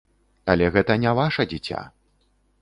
Але 0.53 0.69
гэта 0.75 0.95
не 1.03 1.13
ваша 1.19 1.47
дзіця. 1.53 1.85